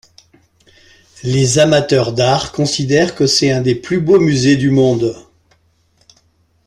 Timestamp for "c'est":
3.27-3.51